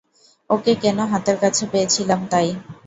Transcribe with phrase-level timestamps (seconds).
[0.49, 2.47] ওকে কেন হাতের কাছে পেয়েছিলাম তাই।